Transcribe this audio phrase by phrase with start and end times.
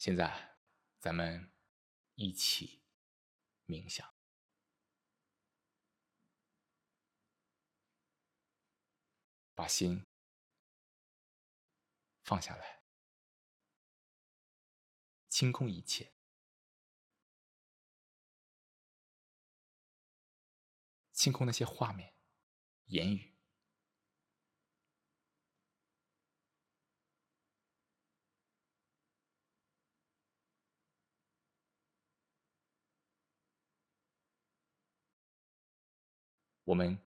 [0.00, 0.56] 现在，
[0.98, 1.52] 咱们
[2.14, 2.82] 一起
[3.66, 4.14] 冥想，
[9.54, 10.06] 把心
[12.22, 12.82] 放下来，
[15.28, 16.14] 清空一切，
[21.12, 22.16] 清空那些画面、
[22.86, 23.29] 言语。
[36.70, 37.04] 我们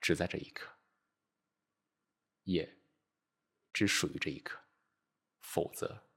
[0.00, 0.78] 只在这一刻，
[2.44, 2.78] 也
[3.72, 4.64] 只属于这一刻，
[5.40, 6.08] 否则，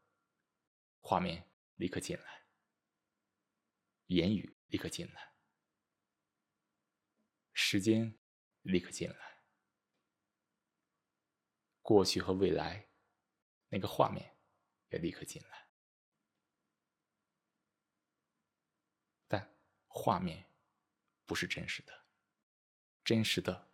[1.00, 2.46] 画面立刻进来，
[4.06, 5.34] 言语立刻进来，
[7.54, 8.20] 时间
[8.62, 9.44] 立刻进来，
[11.82, 12.92] 过去和未来
[13.70, 14.38] 那个画面
[14.90, 15.72] 也立刻进来，
[19.28, 20.54] 但画面
[21.26, 21.99] 不是真实的。
[23.10, 23.72] 真实的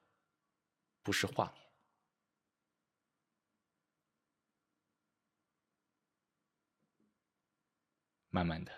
[1.03, 1.69] 不是画面。
[8.30, 8.72] 慢慢的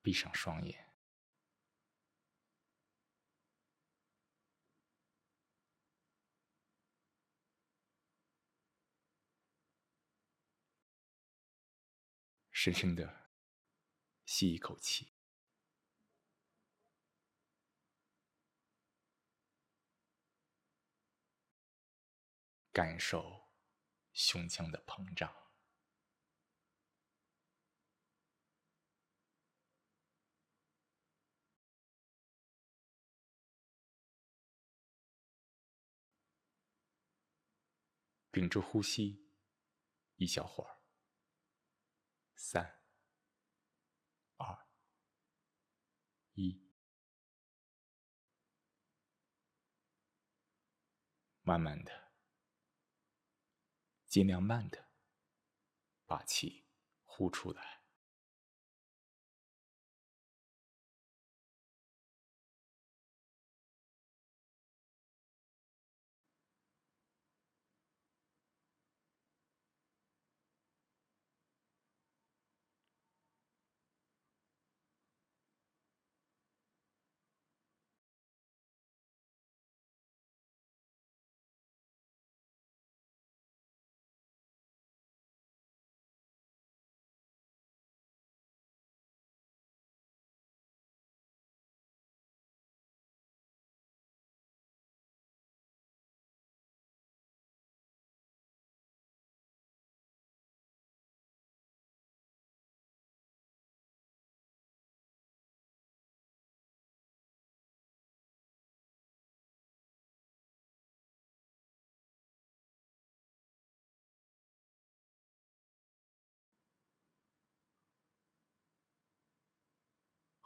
[0.00, 0.94] 闭上双眼，
[12.50, 13.30] 深深的
[14.24, 15.13] 吸一口气。
[22.74, 23.48] 感受
[24.12, 25.32] 胸腔的膨胀，
[38.32, 39.30] 屏住呼吸
[40.16, 40.80] 一小会儿。
[42.34, 42.82] 三、
[44.36, 44.66] 二、
[46.32, 46.68] 一，
[51.42, 52.03] 慢慢的。
[54.14, 54.90] 尽量慢的
[56.06, 56.66] 把气
[57.04, 57.73] 呼出来。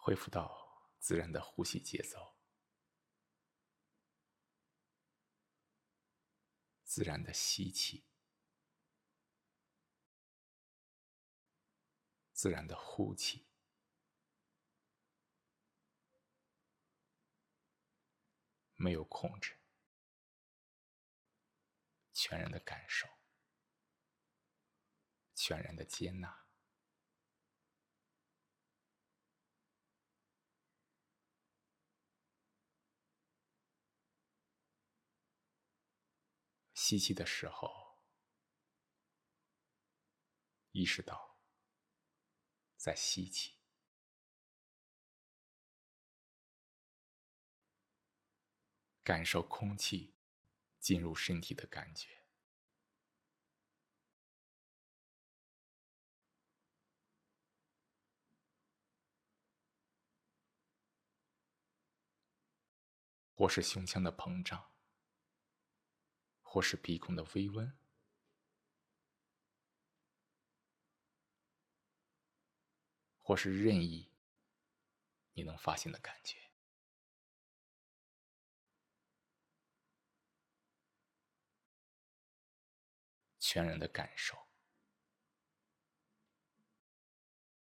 [0.09, 2.35] 恢复到自然的呼吸节奏，
[6.83, 8.07] 自然的吸气，
[12.33, 13.47] 自然的呼气，
[18.77, 19.59] 没有控制，
[22.15, 23.07] 全然的感受，
[25.35, 26.48] 全然的接纳。
[36.89, 37.99] 吸气的时候，
[40.73, 41.39] 意识到
[42.79, 43.59] 在吸气，
[49.03, 50.17] 感受空气
[50.81, 52.25] 进入身体的感觉，
[63.35, 64.78] 或是胸腔的膨胀。
[66.51, 67.71] 或是鼻孔的微温，
[73.21, 74.11] 或是任意
[75.35, 76.39] 你能发现的感觉，
[83.39, 84.35] 全然的感受，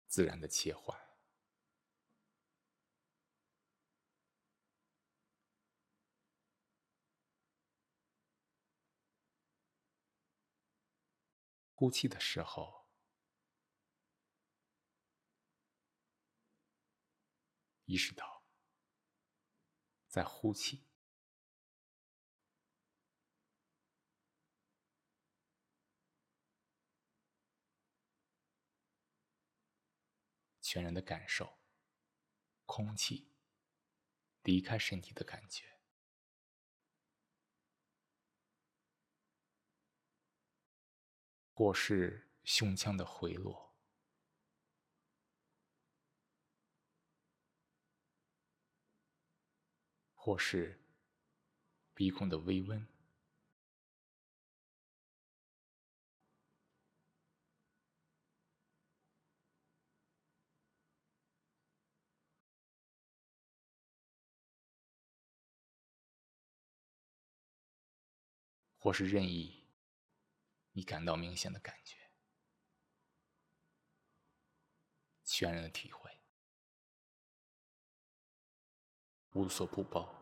[0.09, 1.02] 自然的切换。
[11.83, 12.87] 呼气的时候，
[17.87, 18.45] 意识到
[20.07, 20.87] 在呼气。
[30.61, 31.59] 全然的感受
[32.65, 33.35] 空气
[34.45, 35.72] 离开身体的感觉，
[41.63, 43.73] 或是胸腔的回落，
[50.17, 50.83] 或是
[51.95, 52.85] 鼻孔的微温。
[68.81, 69.62] 或是任意
[70.73, 71.97] 你感到明显的感觉，
[75.25, 76.19] 全然的体会，
[79.33, 80.22] 无所不包。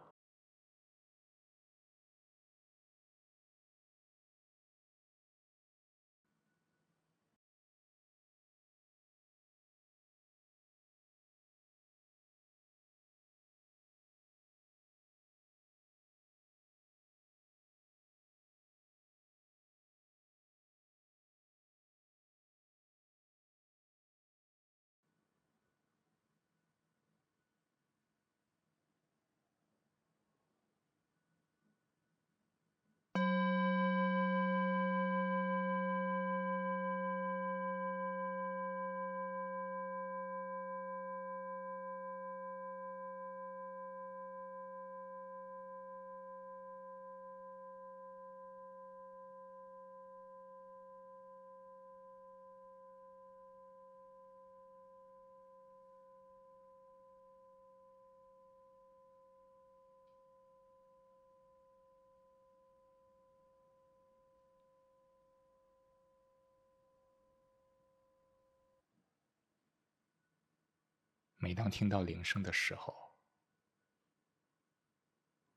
[71.51, 73.19] 每当听到铃声的时候，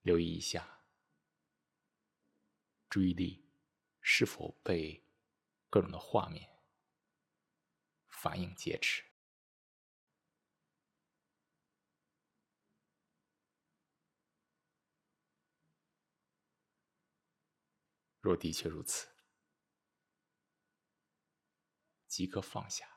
[0.01, 0.83] 留意一下，
[2.89, 3.47] 注意力
[4.01, 5.05] 是否被
[5.69, 6.49] 各种的画面、
[8.07, 9.03] 反应劫持。
[18.19, 19.07] 若的确如此，
[22.07, 22.92] 即刻放下。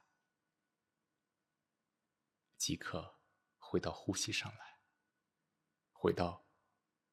[2.66, 3.20] 即刻
[3.58, 4.80] 回到呼吸上来，
[5.92, 6.48] 回到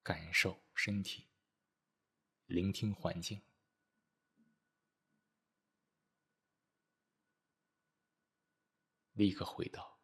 [0.01, 1.29] 感受身体，
[2.47, 3.45] 聆听环境，
[9.11, 10.01] 立刻回到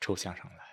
[0.00, 0.71] 抽象上来。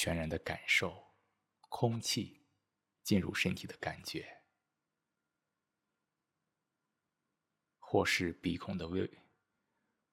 [0.00, 1.12] 全然的感受
[1.62, 2.46] 空气
[3.02, 4.44] 进入身体的感觉，
[7.80, 9.10] 或是鼻孔的微，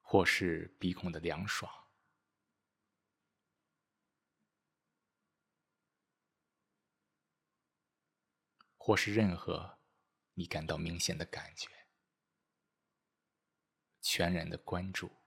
[0.02, 1.72] 或是鼻孔的凉爽，
[8.76, 9.78] 或是任何
[10.34, 11.70] 你感到明显的感觉，
[14.02, 15.25] 全然的关注。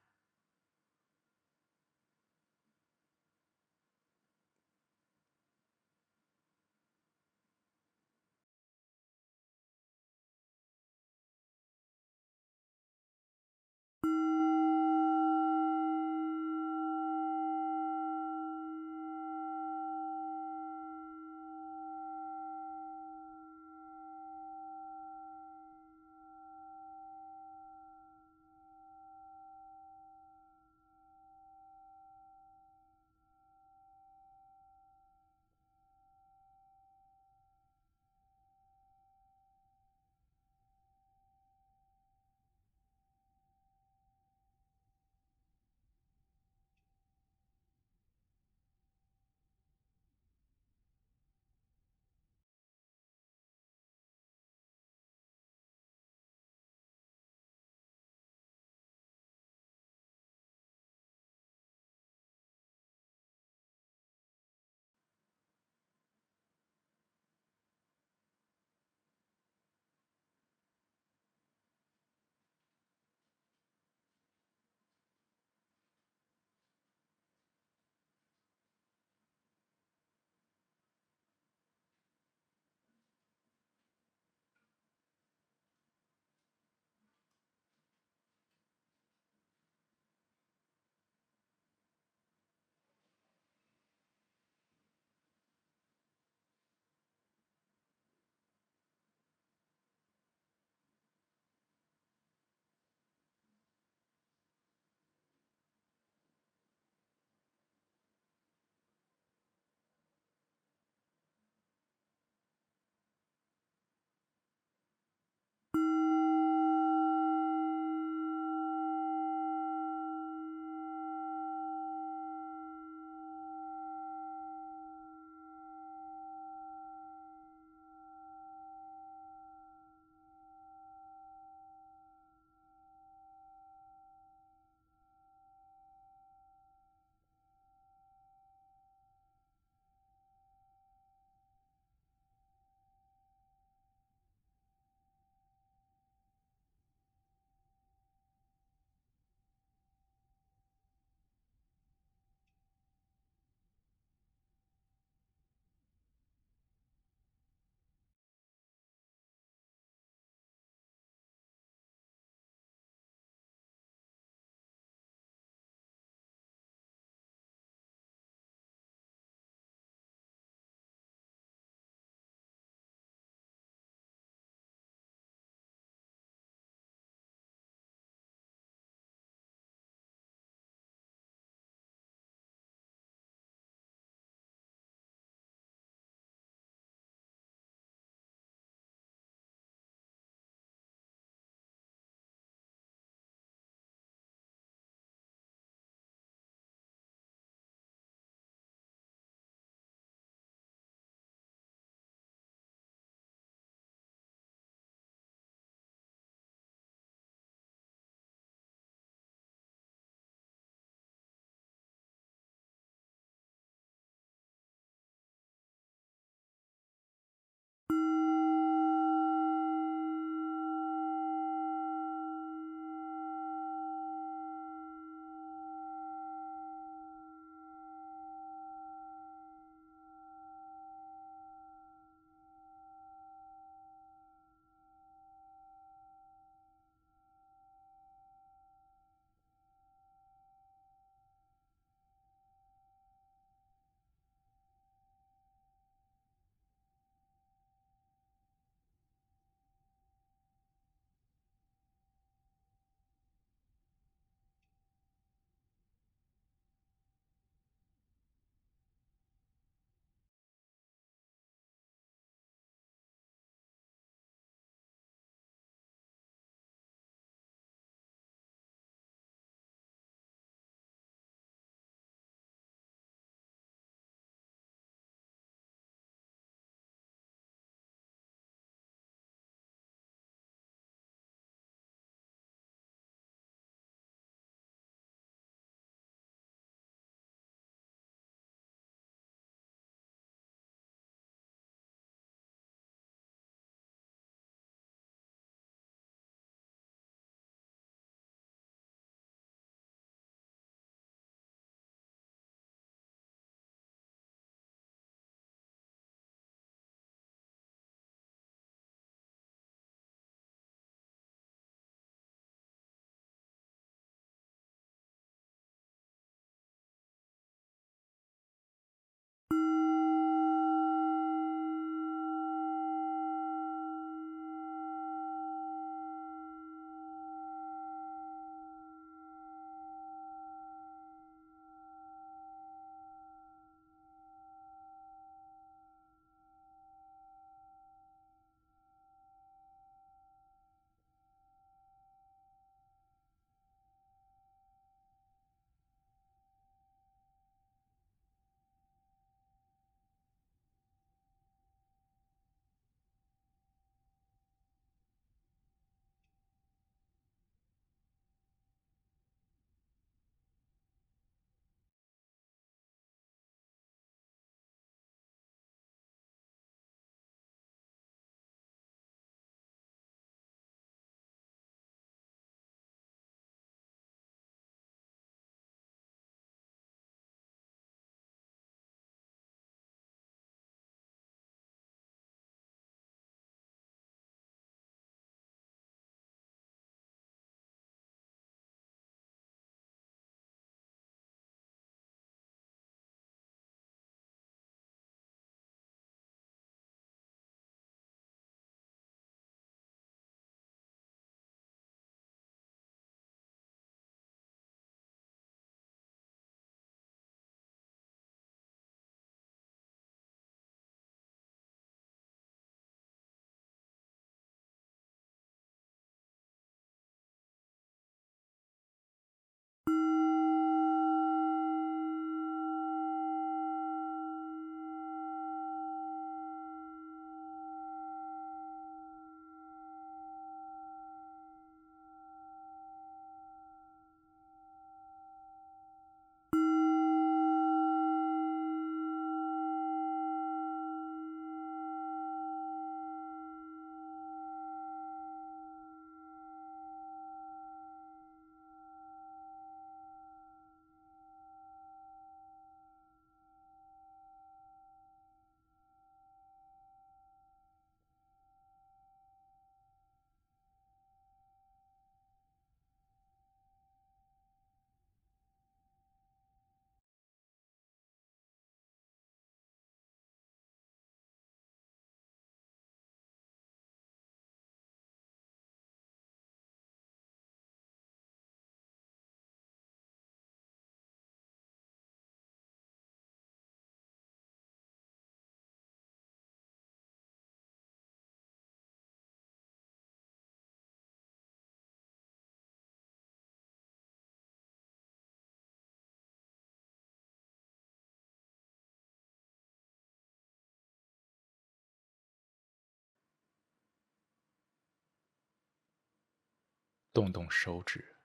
[507.19, 508.21] 动动手指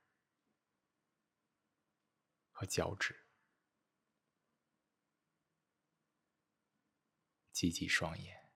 [2.51, 3.25] 和脚趾，
[7.51, 8.51] 挤挤双眼，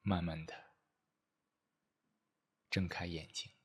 [0.00, 0.72] 慢慢的
[2.70, 3.59] 睁开眼睛。